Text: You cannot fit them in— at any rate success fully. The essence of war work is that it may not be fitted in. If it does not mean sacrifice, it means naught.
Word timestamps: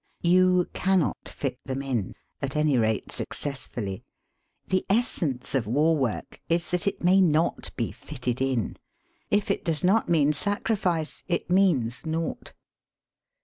You 0.23 0.67
cannot 0.73 1.29
fit 1.29 1.59
them 1.63 1.83
in— 1.83 2.15
at 2.41 2.55
any 2.55 2.75
rate 2.75 3.11
success 3.11 3.67
fully. 3.67 4.03
The 4.65 4.83
essence 4.89 5.53
of 5.53 5.67
war 5.67 5.95
work 5.95 6.41
is 6.49 6.71
that 6.71 6.87
it 6.87 7.03
may 7.03 7.21
not 7.21 7.69
be 7.75 7.91
fitted 7.91 8.41
in. 8.41 8.77
If 9.29 9.51
it 9.51 9.63
does 9.63 9.83
not 9.83 10.09
mean 10.09 10.33
sacrifice, 10.33 11.21
it 11.27 11.51
means 11.51 12.03
naught. 12.07 12.53